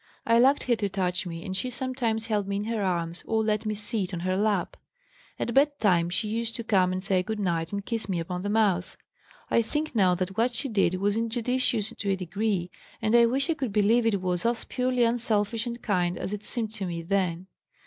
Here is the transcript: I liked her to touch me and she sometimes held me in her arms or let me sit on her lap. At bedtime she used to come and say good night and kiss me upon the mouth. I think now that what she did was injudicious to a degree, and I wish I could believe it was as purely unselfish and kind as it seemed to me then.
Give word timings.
I 0.25 0.39
liked 0.39 0.63
her 0.63 0.75
to 0.77 0.89
touch 0.89 1.27
me 1.27 1.45
and 1.45 1.55
she 1.55 1.69
sometimes 1.69 2.25
held 2.25 2.47
me 2.47 2.55
in 2.55 2.63
her 2.63 2.81
arms 2.81 3.23
or 3.27 3.43
let 3.43 3.67
me 3.67 3.75
sit 3.75 4.15
on 4.15 4.21
her 4.21 4.35
lap. 4.35 4.75
At 5.37 5.53
bedtime 5.53 6.09
she 6.09 6.27
used 6.27 6.55
to 6.55 6.63
come 6.63 6.91
and 6.91 7.03
say 7.03 7.21
good 7.21 7.39
night 7.39 7.71
and 7.71 7.85
kiss 7.85 8.09
me 8.09 8.19
upon 8.19 8.41
the 8.41 8.49
mouth. 8.49 8.97
I 9.51 9.61
think 9.61 9.93
now 9.93 10.15
that 10.15 10.35
what 10.35 10.55
she 10.55 10.69
did 10.69 10.95
was 10.95 11.17
injudicious 11.17 11.93
to 11.95 12.09
a 12.09 12.15
degree, 12.15 12.71
and 12.99 13.13
I 13.13 13.27
wish 13.27 13.47
I 13.47 13.53
could 13.53 13.71
believe 13.71 14.07
it 14.07 14.21
was 14.23 14.43
as 14.43 14.63
purely 14.63 15.03
unselfish 15.03 15.67
and 15.67 15.79
kind 15.83 16.17
as 16.17 16.33
it 16.33 16.43
seemed 16.43 16.71
to 16.73 16.87
me 16.87 17.03
then. 17.03 17.45